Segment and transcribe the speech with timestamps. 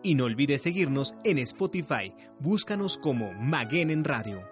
[0.04, 2.14] Y no olvides seguirnos en Spotify.
[2.40, 4.52] Búscanos como Maguen en Radio.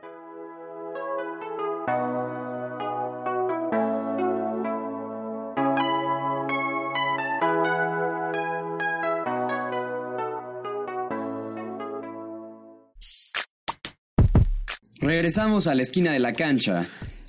[15.02, 16.86] Regresamos a la esquina de la cancha.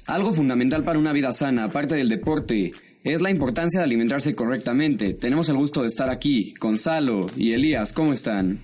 [0.07, 2.73] Algo fundamental para una vida sana, aparte del deporte,
[3.05, 5.15] es la importancia de alimentarse correctamente.
[5.15, 6.55] Tenemos el gusto de estar aquí.
[6.61, 8.61] Gonzalo y Elías, ¿cómo están?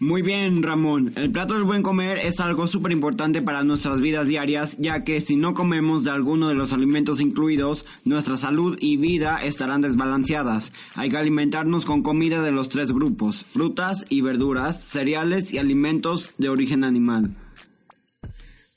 [0.00, 1.12] Muy bien, Ramón.
[1.16, 5.20] El plato del buen comer es algo súper importante para nuestras vidas diarias, ya que
[5.20, 10.72] si no comemos de alguno de los alimentos incluidos, nuestra salud y vida estarán desbalanceadas.
[10.94, 16.32] Hay que alimentarnos con comida de los tres grupos, frutas y verduras, cereales y alimentos
[16.38, 17.36] de origen animal.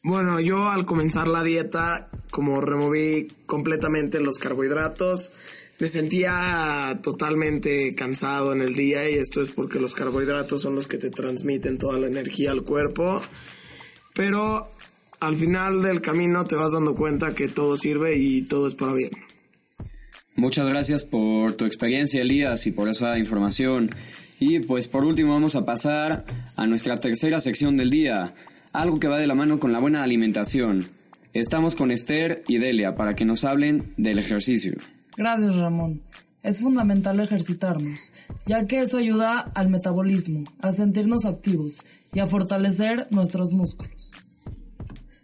[0.04, 5.34] Bueno, yo al comenzar la dieta, como removí completamente los carbohidratos,
[5.80, 10.86] me sentía totalmente cansado en el día y esto es porque los carbohidratos son los
[10.86, 13.24] que te transmiten toda la energía al cuerpo.
[14.14, 14.72] Pero
[15.20, 18.94] al final del camino te vas dando cuenta que todo sirve y todo es para
[18.94, 19.14] bien.
[20.36, 23.90] Muchas gracias por tu experiencia, Elías, y por esa información.
[24.40, 26.24] Y pues por último vamos a pasar
[26.56, 28.36] a nuestra tercera sección del día,
[28.74, 30.97] algo que va de la mano con la buena alimentación.
[31.40, 34.74] Estamos con Esther y Delia para que nos hablen del ejercicio.
[35.16, 36.02] Gracias, Ramón.
[36.42, 38.12] Es fundamental ejercitarnos,
[38.48, 44.12] ya que eso ayuda al metabolismo, a sentirnos activos y a fortalecer nuestros músculos.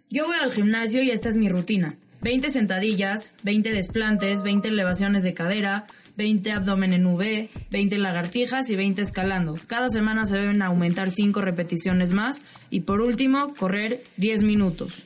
[0.07, 1.97] Yo voy al gimnasio y esta es mi rutina.
[2.22, 8.75] 20 sentadillas, 20 desplantes, 20 elevaciones de cadera, 20 abdomen en V, 20 lagartijas y
[8.75, 9.57] 20 escalando.
[9.66, 15.02] Cada semana se deben aumentar 5 repeticiones más y por último, correr 10 minutos.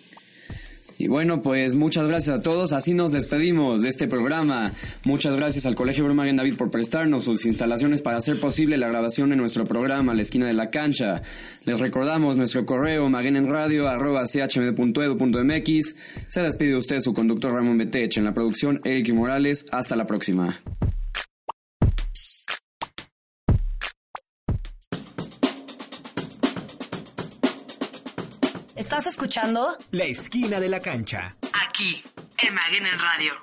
[1.00, 2.74] Y bueno, pues muchas gracias a todos.
[2.74, 4.74] Así nos despedimos de este programa.
[5.06, 9.30] Muchas gracias al Colegio Brumagen David por prestarnos sus instalaciones para hacer posible la grabación
[9.30, 11.22] de nuestro programa La Esquina de la Cancha.
[11.66, 15.96] Les recordamos nuestro correo magenenradio.chmd.edu.mx.
[16.28, 18.18] Se despide de usted su conductor Ramón Betech.
[18.18, 19.68] En la producción Eric Morales.
[19.72, 20.59] Hasta la próxima.
[28.77, 31.35] Estás escuchando La esquina de la cancha.
[31.67, 32.03] aquí
[32.37, 33.34] en Maguen en Radio.